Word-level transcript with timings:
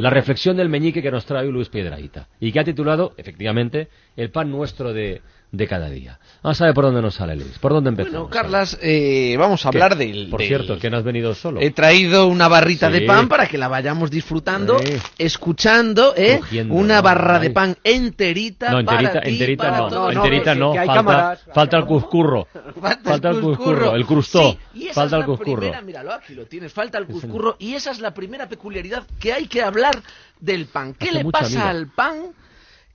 la 0.00 0.10
reflexión 0.10 0.56
del 0.56 0.70
meñique 0.70 1.02
que 1.02 1.10
nos 1.10 1.26
trae 1.26 1.46
Luis 1.46 1.68
Piedraíta 1.68 2.28
y 2.40 2.52
que 2.52 2.60
ha 2.60 2.64
titulado, 2.64 3.12
efectivamente, 3.18 3.88
El 4.16 4.30
pan 4.30 4.50
nuestro 4.50 4.94
de, 4.94 5.20
de 5.52 5.66
cada 5.66 5.90
día. 5.90 6.18
Vamos 6.42 6.60
a 6.60 6.66
ver 6.66 6.74
por 6.74 6.84
dónde 6.84 7.02
nos 7.02 7.14
sale, 7.16 7.34
Luis. 7.36 7.58
¿Por 7.58 7.72
dónde 7.72 7.90
empezamos? 7.90 8.28
Bueno, 8.28 8.30
Carlas, 8.30 8.78
eh, 8.80 9.34
vamos 9.38 9.64
a 9.66 9.68
hablar 9.68 9.96
del... 9.96 10.28
Por 10.30 10.38
del- 10.40 10.48
cierto, 10.48 10.78
que 10.78 10.88
no 10.90 10.96
has 10.96 11.02
venido 11.04 11.34
solo. 11.34 11.60
He 11.60 11.70
traído 11.72 12.28
una 12.28 12.46
barrita 12.48 12.86
Sí. 12.86 13.00
de 13.00 13.06
pan 13.06 13.28
para 13.28 13.46
que 13.48 13.58
la 13.58 13.66
vayamos 13.68 14.10
disfrutando, 14.10 14.78
Sí. 14.78 14.94
escuchando, 15.18 16.14
¿eh? 16.16 16.36
Cogiendo, 16.38 16.74
una 16.74 16.96
¿no? 16.96 17.02
barra 17.02 17.38
de 17.40 17.48
Ay. 17.48 17.52
pan 17.52 17.76
enterita, 17.82 18.70
no, 18.70 18.80
enterita, 18.80 19.10
para 19.12 19.22
ti, 19.22 19.30
enterita 19.30 19.62
para 19.64 19.78
no, 19.90 20.10
enterita 20.12 20.54
no, 20.54 20.74
falta, 20.74 20.94
cámaras. 20.94 21.40
falta 21.52 21.76
el 21.78 21.84
cuscurro. 21.86 22.46
Falta, 22.80 23.30
el 23.30 23.40
cuscurro, 23.40 23.94
el 23.96 24.06
crustó, 24.06 24.52
Sí, 24.52 24.58
y 24.74 24.84
esa 24.84 24.94
falta 24.94 25.06
es 25.06 25.12
el 25.14 25.20
la 25.20 25.26
cuscurro. 25.26 25.60
primera, 25.60 25.80
míralo, 25.82 26.12
aquí 26.12 26.34
lo 26.34 26.46
tienes, 26.46 26.72
falta 26.72 26.98
el 26.98 27.06
cuscurro 27.06 27.56
y 27.58 27.74
esa 27.74 27.90
es 27.90 28.00
la 28.00 28.14
primera 28.14 28.48
peculiaridad 28.48 29.02
que 29.18 29.32
hay 29.32 29.46
que 29.46 29.62
hablar 29.62 30.00
del 30.40 30.66
pan. 30.66 30.94
¿Qué 30.94 31.08
Hace 31.10 31.24
le 31.24 31.30
pasa 31.30 31.46
amiga. 31.46 31.68
al 31.70 31.86
pan? 31.88 32.16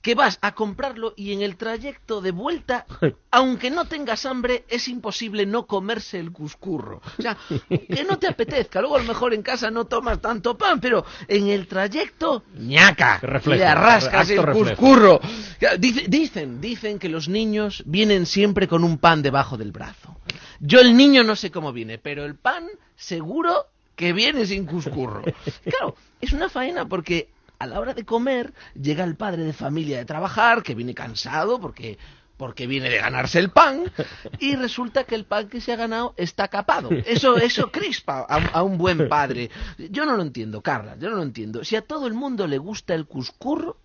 Que 0.05 0.13
vas 0.13 0.37
a 0.43 0.53
comprarlo 0.53 1.15
y 1.17 1.33
en 1.33 1.41
el 1.41 1.55
trayecto 1.57 2.21
de 2.21 2.29
vuelta, 2.29 2.85
aunque 3.31 3.71
no 3.71 3.85
tengas 3.85 4.27
hambre, 4.27 4.63
es 4.69 4.87
imposible 4.87 5.47
no 5.47 5.65
comerse 5.65 6.19
el 6.19 6.31
cuscurro. 6.31 7.01
O 7.17 7.21
sea, 7.23 7.35
que 7.69 8.05
no 8.07 8.19
te 8.19 8.27
apetezca. 8.27 8.81
Luego 8.81 8.97
a 8.97 8.99
lo 8.99 9.05
mejor 9.07 9.33
en 9.33 9.41
casa 9.41 9.71
no 9.71 9.85
tomas 9.85 10.21
tanto 10.21 10.55
pan, 10.59 10.79
pero 10.79 11.03
en 11.27 11.47
el 11.47 11.65
trayecto, 11.65 12.43
ñaca, 12.55 13.17
Reflejo, 13.17 13.57
le 13.57 13.65
arrascas 13.65 14.29
el 14.29 14.43
reflejo. 14.43 14.69
cuscurro. 14.69 15.19
Dice- 15.79 16.05
Dicen, 16.07 16.61
dicen 16.61 16.99
que 16.99 17.09
los 17.09 17.27
niños 17.27 17.81
vienen 17.87 18.27
siempre 18.27 18.67
con 18.67 18.83
un 18.83 18.99
pan 18.99 19.23
debajo 19.23 19.57
del 19.57 19.71
brazo. 19.71 20.15
Yo 20.59 20.81
el 20.81 20.95
niño 20.95 21.23
no 21.23 21.35
sé 21.35 21.49
cómo 21.49 21.73
viene, 21.73 21.97
pero 21.97 22.25
el 22.25 22.35
pan 22.35 22.67
seguro 22.95 23.65
que 23.95 24.13
viene 24.13 24.45
sin 24.45 24.67
cuscurro. 24.67 25.23
Claro, 25.63 25.95
es 26.21 26.31
una 26.31 26.47
faena 26.47 26.87
porque 26.87 27.29
a 27.59 27.67
la 27.67 27.79
hora 27.79 27.93
de 27.93 28.05
comer 28.05 28.53
llega 28.73 29.03
el 29.03 29.15
padre 29.15 29.43
de 29.43 29.53
familia 29.53 29.97
de 29.97 30.05
trabajar, 30.05 30.63
que 30.63 30.75
viene 30.75 30.93
cansado 30.93 31.59
porque 31.59 31.97
porque 32.37 32.67
viene 32.67 32.89
de 32.89 32.97
ganarse 32.97 33.39
el 33.39 33.49
pan 33.49 33.89
y 34.39 34.55
resulta 34.55 35.05
que 35.05 35.15
el 35.15 35.23
pan 35.23 35.47
que 35.47 35.61
se 35.61 35.71
ha 35.71 35.77
ganado 35.77 36.13
está 36.17 36.49
capado. 36.49 36.89
Eso 37.05 37.37
eso 37.37 37.71
crispa 37.71 38.25
a, 38.27 38.35
a 38.47 38.63
un 38.63 38.77
buen 38.77 39.07
padre. 39.07 39.49
Yo 39.77 40.05
no 40.05 40.17
lo 40.17 40.21
entiendo, 40.21 40.61
Carla, 40.61 40.97
yo 40.99 41.09
no 41.09 41.15
lo 41.15 41.23
entiendo. 41.23 41.63
Si 41.63 41.75
a 41.75 41.81
todo 41.81 42.07
el 42.07 42.13
mundo 42.13 42.47
le 42.47 42.57
gusta 42.57 42.93
el 42.93 43.05
cuscurro, 43.05 43.77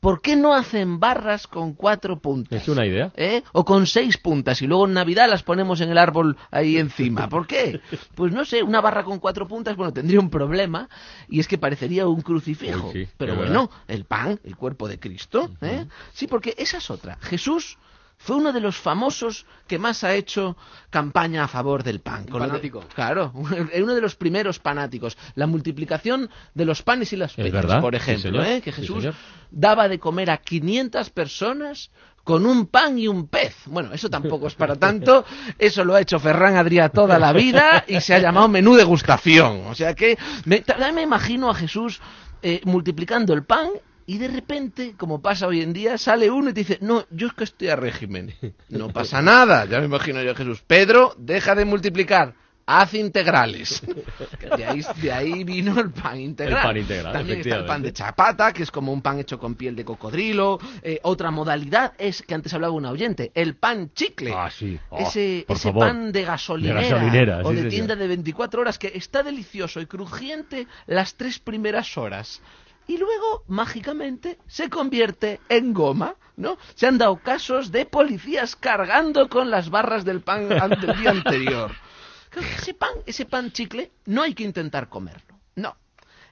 ¿por 0.00 0.20
qué 0.20 0.36
no 0.36 0.54
hacen 0.54 1.00
barras 1.00 1.46
con 1.46 1.74
cuatro 1.74 2.20
puntas? 2.20 2.62
Es 2.62 2.68
una 2.68 2.86
idea. 2.86 3.12
¿Eh? 3.16 3.42
O 3.52 3.64
con 3.64 3.86
seis 3.86 4.16
puntas 4.16 4.62
y 4.62 4.66
luego 4.66 4.86
en 4.86 4.94
Navidad 4.94 5.28
las 5.28 5.42
ponemos 5.42 5.80
en 5.80 5.90
el 5.90 5.98
árbol 5.98 6.36
ahí 6.50 6.76
encima. 6.76 7.28
¿Por 7.28 7.46
qué? 7.46 7.80
Pues 8.14 8.32
no 8.32 8.44
sé, 8.44 8.62
una 8.62 8.80
barra 8.80 9.04
con 9.04 9.18
cuatro 9.18 9.46
puntas, 9.46 9.76
bueno, 9.76 9.92
tendría 9.92 10.18
un 10.20 10.30
problema 10.30 10.88
y 11.28 11.40
es 11.40 11.46
que 11.46 11.58
parecería 11.58 12.06
un 12.06 12.20
crucifijo. 12.20 12.90
Sí, 12.92 13.06
Pero 13.16 13.36
bueno, 13.36 13.70
el 13.86 14.04
pan, 14.04 14.40
el 14.44 14.56
cuerpo 14.56 14.88
de 14.88 14.98
Cristo, 14.98 15.50
¿eh? 15.60 15.86
Sí, 16.12 16.26
porque 16.26 16.54
esa 16.58 16.78
es 16.78 16.90
otra. 16.90 17.16
Jesús 17.20 17.78
fue 18.20 18.36
uno 18.36 18.52
de 18.52 18.60
los 18.60 18.76
famosos 18.76 19.46
que 19.68 19.78
más 19.78 20.02
ha 20.04 20.14
hecho 20.14 20.56
campaña 20.90 21.44
a 21.44 21.48
favor 21.48 21.82
del 21.84 22.00
pan. 22.00 22.24
Con 22.24 22.40
lo 22.40 22.44
de- 22.46 22.50
Fanático. 22.50 22.84
claro, 22.94 23.32
uno 23.34 23.94
de 23.94 24.00
los 24.00 24.16
primeros 24.16 24.58
fanáticos. 24.58 25.16
La 25.36 25.46
multiplicación 25.46 26.28
de 26.52 26.64
los 26.64 26.82
panes 26.82 27.12
y 27.12 27.16
las 27.16 27.30
Es 27.38 27.50
peces, 27.50 27.74
por 27.80 27.94
ejemplo, 27.94 28.42
¿eh? 28.44 28.60
que 28.60 28.72
Jesús 28.72 29.06
daba 29.50 29.88
de 29.88 29.98
comer 29.98 30.30
a 30.30 30.38
500 30.38 31.10
personas 31.10 31.90
con 32.24 32.44
un 32.44 32.66
pan 32.66 32.98
y 32.98 33.08
un 33.08 33.28
pez. 33.28 33.54
Bueno, 33.66 33.94
eso 33.94 34.10
tampoco 34.10 34.48
es 34.48 34.54
para 34.54 34.76
tanto. 34.76 35.24
Eso 35.58 35.82
lo 35.84 35.94
ha 35.94 36.00
hecho 36.02 36.18
Ferran 36.18 36.56
Adrià 36.56 36.90
toda 36.90 37.18
la 37.18 37.32
vida 37.32 37.84
y 37.88 38.00
se 38.02 38.14
ha 38.14 38.18
llamado 38.18 38.48
menú 38.48 38.74
degustación. 38.74 39.62
O 39.66 39.74
sea 39.74 39.94
que 39.94 40.18
me, 40.44 40.60
también 40.60 40.94
me 40.94 41.00
imagino 41.02 41.48
a 41.48 41.54
Jesús 41.54 42.00
eh, 42.42 42.60
multiplicando 42.64 43.32
el 43.32 43.44
pan 43.44 43.70
y 44.08 44.16
de 44.16 44.28
repente, 44.28 44.94
como 44.96 45.20
pasa 45.20 45.46
hoy 45.46 45.60
en 45.60 45.74
día, 45.74 45.98
sale 45.98 46.30
uno 46.30 46.48
y 46.48 46.54
te 46.54 46.60
dice, 46.60 46.78
no, 46.80 47.04
yo 47.10 47.26
es 47.26 47.34
que 47.34 47.44
estoy 47.44 47.68
a 47.68 47.76
régimen. 47.76 48.32
No 48.70 48.88
pasa 48.88 49.20
nada, 49.20 49.66
ya 49.66 49.80
me 49.80 49.84
imagino 49.84 50.22
yo 50.22 50.34
Jesús. 50.34 50.62
Pedro, 50.66 51.14
deja 51.18 51.54
de 51.54 51.66
multiplicar. 51.66 52.34
Haz 52.64 52.94
integrales. 52.94 53.82
De 54.56 54.64
ahí, 54.64 54.80
de 55.02 55.12
ahí 55.12 55.44
vino 55.44 55.78
el 55.78 55.90
pan 55.90 56.20
integral. 56.20 56.58
El 56.58 56.62
pan 56.62 56.76
integral, 56.78 57.12
También 57.12 57.40
está 57.40 57.56
el 57.56 57.66
pan 57.66 57.82
de 57.82 57.92
chapata, 57.92 58.52
que 58.52 58.62
es 58.62 58.70
como 58.70 58.92
un 58.92 59.02
pan 59.02 59.18
hecho 59.18 59.38
con 59.38 59.54
piel 59.54 59.76
de 59.76 59.84
cocodrilo. 59.84 60.58
Eh, 60.82 61.00
otra 61.02 61.30
modalidad 61.30 61.92
es, 61.98 62.22
que 62.22 62.34
antes 62.34 62.52
hablaba 62.54 62.72
un 62.72 62.86
oyente, 62.86 63.30
el 63.34 63.56
pan 63.56 63.90
chicle. 63.94 64.32
Ah, 64.34 64.50
sí. 64.50 64.78
Oh, 64.90 65.00
ese 65.00 65.44
ese 65.48 65.72
pan 65.72 66.12
de 66.12 66.24
gasolinera, 66.24 66.80
De 66.80 66.88
gasolinera, 66.90 67.38
o 67.40 67.50
sí, 67.50 67.56
de 67.56 67.56
señor. 67.56 67.70
tienda 67.70 67.96
de 67.96 68.08
24 68.08 68.60
horas 68.62 68.78
que 68.78 68.92
está 68.94 69.22
delicioso 69.22 69.80
y 69.80 69.86
crujiente 69.86 70.66
las 70.86 71.14
tres 71.14 71.38
primeras 71.38 71.96
horas. 71.98 72.40
Y 72.88 72.96
luego, 72.98 73.44
mágicamente, 73.46 74.38
se 74.48 74.68
convierte 74.68 75.40
en 75.48 75.72
goma, 75.72 76.16
¿no? 76.36 76.58
Se 76.74 76.86
han 76.86 76.98
dado 76.98 77.16
casos 77.18 77.70
de 77.70 77.84
policías 77.86 78.56
cargando 78.56 79.28
con 79.28 79.50
las 79.50 79.70
barras 79.70 80.04
del 80.04 80.22
pan 80.22 80.50
an- 80.60 80.80
del 80.80 80.98
día 80.98 81.10
anterior. 81.10 81.70
Ese 82.58 82.74
pan, 82.74 82.90
ese 83.06 83.24
pan 83.24 83.52
chicle, 83.52 83.90
no 84.06 84.22
hay 84.22 84.34
que 84.34 84.42
intentar 84.44 84.88
comerlo. 84.88 85.38
No. 85.56 85.76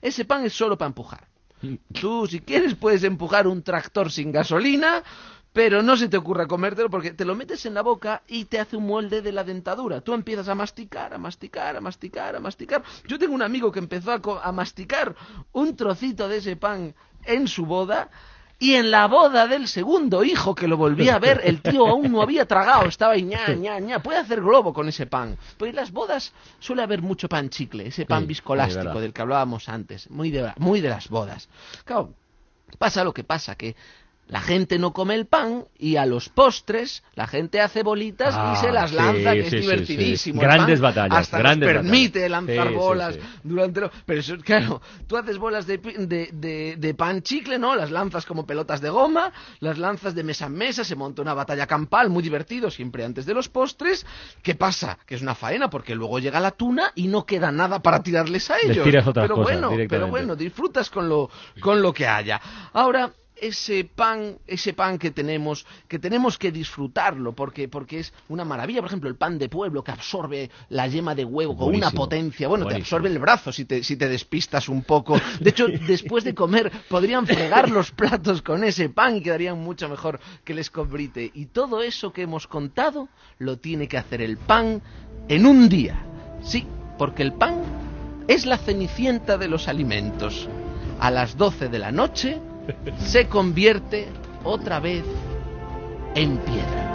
Ese 0.02 0.24
pan 0.24 0.44
es 0.44 0.52
solo 0.52 0.76
para 0.76 0.88
empujar. 0.88 1.26
Tú, 1.98 2.26
si 2.26 2.40
quieres, 2.40 2.74
puedes 2.74 3.02
empujar 3.02 3.46
un 3.46 3.62
tractor 3.62 4.12
sin 4.12 4.30
gasolina, 4.30 5.02
pero 5.56 5.82
no 5.82 5.96
se 5.96 6.08
te 6.10 6.18
ocurra 6.18 6.46
comértelo 6.46 6.90
porque 6.90 7.12
te 7.12 7.24
lo 7.24 7.34
metes 7.34 7.64
en 7.64 7.72
la 7.72 7.80
boca 7.80 8.20
y 8.28 8.44
te 8.44 8.60
hace 8.60 8.76
un 8.76 8.86
molde 8.86 9.22
de 9.22 9.32
la 9.32 9.42
dentadura. 9.42 10.02
Tú 10.02 10.12
empiezas 10.12 10.48
a 10.48 10.54
masticar, 10.54 11.14
a 11.14 11.18
masticar, 11.18 11.74
a 11.74 11.80
masticar, 11.80 12.36
a 12.36 12.40
masticar. 12.40 12.82
Yo 13.08 13.18
tengo 13.18 13.34
un 13.34 13.40
amigo 13.40 13.72
que 13.72 13.78
empezó 13.78 14.12
a, 14.12 14.20
co- 14.20 14.38
a 14.38 14.52
masticar 14.52 15.14
un 15.52 15.74
trocito 15.74 16.28
de 16.28 16.36
ese 16.36 16.56
pan 16.56 16.94
en 17.24 17.48
su 17.48 17.64
boda. 17.64 18.10
Y 18.58 18.74
en 18.74 18.90
la 18.90 19.06
boda 19.06 19.46
del 19.46 19.66
segundo 19.66 20.24
hijo 20.24 20.54
que 20.54 20.68
lo 20.68 20.76
volví 20.76 21.08
a 21.08 21.18
ver, 21.18 21.40
el 21.42 21.62
tío 21.62 21.86
aún 21.86 22.12
no 22.12 22.20
había 22.20 22.44
tragado, 22.46 22.86
estaba 22.86 23.14
ahí 23.14 23.22
ña, 23.22 23.54
ña, 23.54 23.78
ña. 23.80 24.02
Puede 24.02 24.18
hacer 24.18 24.42
globo 24.42 24.74
con 24.74 24.88
ese 24.88 25.06
pan. 25.06 25.38
Pues 25.56 25.70
en 25.70 25.76
las 25.76 25.90
bodas 25.90 26.34
suele 26.58 26.82
haber 26.82 27.00
mucho 27.00 27.30
pan 27.30 27.48
chicle, 27.48 27.86
ese 27.86 28.04
pan 28.04 28.24
Sí, 28.24 28.26
viscolástico 28.28 29.00
del 29.00 29.12
que 29.14 29.22
hablábamos 29.22 29.70
antes, 29.70 30.10
muy 30.10 30.30
de, 30.30 30.52
muy 30.58 30.82
de 30.82 30.90
las 30.90 31.08
bodas. 31.08 31.48
Claro, 31.86 32.12
pasa 32.78 33.04
lo 33.04 33.14
que 33.14 33.24
pasa, 33.24 33.54
que 33.56 33.74
la 34.28 34.40
gente 34.40 34.78
no 34.80 34.92
come 34.92 35.14
el 35.14 35.26
pan 35.26 35.66
y 35.78 35.96
a 35.96 36.04
los 36.06 36.28
postres 36.28 37.04
la 37.14 37.28
gente 37.28 37.60
hace 37.60 37.84
bolitas 37.84 38.34
Ah, 38.36 38.54
y 38.56 38.60
se 38.60 38.72
las 38.72 38.90
sí, 38.90 38.96
lanza, 38.96 39.32
que 39.34 39.40
es 39.40 39.50
sí, 39.50 39.56
divertidísimo. 39.58 40.40
sí. 40.40 40.46
Grandes 40.46 40.80
pan 40.80 40.94
batallas, 40.94 41.18
Hasta 41.20 41.38
grandes 41.38 41.68
nos 41.72 41.82
permite 41.82 42.18
batallas. 42.28 42.30
lanzar 42.30 42.72
bolas 42.72 43.18
durante 43.44 43.80
lo... 43.82 43.90
Pero 44.04 44.20
eso, 44.20 44.36
claro, 44.38 44.82
tú 45.06 45.16
haces 45.16 45.38
bolas 45.38 45.66
de, 45.68 45.78
de, 45.78 46.30
de- 46.32 46.74
de 46.76 46.94
pan 46.94 47.22
chicle, 47.22 47.58
¿no? 47.58 47.76
Las 47.76 47.92
lanzas 47.92 48.26
como 48.26 48.46
pelotas 48.46 48.80
de 48.80 48.90
goma, 48.90 49.32
las 49.60 49.78
lanzas 49.78 50.14
de 50.16 50.24
mesa 50.24 50.46
en 50.46 50.54
mesa, 50.54 50.82
se 50.82 50.96
monta 50.96 51.22
una 51.22 51.32
batalla 51.34 51.66
campal, 51.68 52.10
muy 52.10 52.22
divertido, 52.24 52.70
siempre 52.70 53.04
antes 53.04 53.26
de 53.26 53.34
los 53.34 53.48
postres. 53.48 54.04
¿Qué 54.42 54.56
pasa? 54.56 54.98
Que 55.06 55.14
es 55.14 55.22
una 55.22 55.36
faena, 55.36 55.70
porque 55.70 55.94
luego 55.94 56.18
llega 56.18 56.40
la 56.40 56.50
tuna 56.50 56.90
y 56.96 57.06
no 57.06 57.24
queda 57.26 57.52
nada 57.52 57.80
para 57.80 58.02
tirarles 58.02 58.50
a 58.50 58.56
Les 58.56 58.70
ellos. 58.70 58.84
tiras 58.84 59.06
otras 59.06 59.22
pero 59.24 59.36
cosas 59.36 59.60
bueno, 59.60 59.86
pero 59.88 60.08
bueno, 60.08 60.34
disfrutas 60.34 60.90
con 60.90 61.08
lo, 61.08 61.30
con 61.60 61.80
lo 61.80 61.92
que 61.92 62.06
haya. 62.08 62.40
Ahora, 62.72 63.12
ese 63.36 63.84
pan, 63.84 64.38
ese 64.46 64.72
pan 64.72 64.98
que 64.98 65.10
tenemos, 65.10 65.66
que 65.88 65.98
tenemos 65.98 66.38
que 66.38 66.50
disfrutarlo, 66.50 67.34
porque, 67.34 67.68
porque 67.68 68.00
es 68.00 68.12
una 68.28 68.44
maravilla. 68.44 68.80
Por 68.80 68.88
ejemplo, 68.88 69.08
el 69.08 69.16
pan 69.16 69.38
de 69.38 69.48
pueblo 69.48 69.84
que 69.84 69.92
absorbe 69.92 70.50
la 70.70 70.86
yema 70.86 71.14
de 71.14 71.24
huevo 71.24 71.56
con 71.56 71.74
una 71.74 71.90
potencia. 71.90 72.48
Bueno, 72.48 72.66
te 72.66 72.76
absorbe 72.76 73.08
el 73.08 73.18
brazo 73.18 73.52
si 73.52 73.64
te, 73.64 73.82
si 73.82 73.96
te 73.96 74.08
despistas 74.08 74.68
un 74.68 74.82
poco. 74.82 75.20
De 75.40 75.50
hecho, 75.50 75.66
después 75.86 76.24
de 76.24 76.34
comer, 76.34 76.72
podrían 76.88 77.26
fregar 77.26 77.70
los 77.70 77.90
platos 77.90 78.42
con 78.42 78.64
ese 78.64 78.88
pan 78.88 79.16
y 79.16 79.22
quedarían 79.22 79.58
mucho 79.58 79.88
mejor 79.88 80.20
que 80.44 80.52
el 80.52 80.58
escobrite. 80.58 81.30
Y 81.34 81.46
todo 81.46 81.82
eso 81.82 82.12
que 82.12 82.22
hemos 82.22 82.46
contado 82.46 83.08
lo 83.38 83.58
tiene 83.58 83.88
que 83.88 83.98
hacer 83.98 84.22
el 84.22 84.38
pan 84.38 84.82
en 85.28 85.46
un 85.46 85.68
día. 85.68 86.02
Sí, 86.42 86.66
porque 86.98 87.22
el 87.22 87.32
pan 87.32 87.62
es 88.28 88.46
la 88.46 88.58
cenicienta 88.58 89.36
de 89.36 89.48
los 89.48 89.68
alimentos. 89.68 90.48
A 90.98 91.10
las 91.10 91.36
12 91.36 91.68
de 91.68 91.78
la 91.78 91.92
noche 91.92 92.40
se 92.98 93.26
convierte 93.28 94.08
otra 94.44 94.80
vez 94.80 95.04
en 96.14 96.36
piedra. 96.38 96.92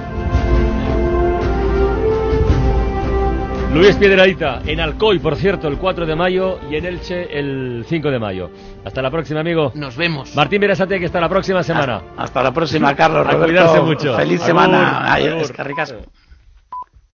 Luis 3.73 3.95
Piedradita, 3.95 4.61
en 4.65 4.81
Alcoy, 4.81 5.19
por 5.19 5.37
cierto, 5.37 5.69
el 5.69 5.77
4 5.77 6.05
de 6.05 6.13
mayo 6.13 6.59
y 6.69 6.75
en 6.75 6.85
Elche 6.85 7.39
el 7.39 7.85
5 7.87 8.11
de 8.11 8.19
mayo. 8.19 8.49
Hasta 8.83 9.01
la 9.01 9.09
próxima, 9.09 9.39
amigo. 9.39 9.71
Nos 9.75 9.95
vemos. 9.95 10.35
Martín 10.35 10.59
Verasate, 10.59 10.99
que 10.99 11.05
hasta 11.05 11.21
la 11.21 11.29
próxima 11.29 11.63
semana. 11.63 12.01
Hasta 12.17 12.43
la 12.43 12.53
próxima, 12.53 12.93
Carlos. 12.95 13.25
A 13.25 13.31
Roberto. 13.31 13.45
cuidarse 13.45 13.79
mucho. 13.79 14.17
Feliz 14.17 14.41
Agur, 14.41 14.47
semana. 14.47 15.13
Ay, 15.13 15.27
agur. 15.27 15.41
es 15.43 15.51
que 15.53 15.63
ricasco. 15.63 15.99